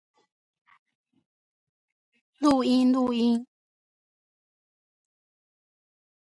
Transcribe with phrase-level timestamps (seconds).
[2.39, 3.49] 國際迎賓大道